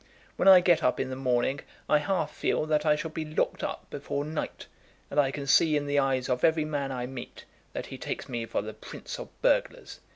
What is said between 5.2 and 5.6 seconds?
can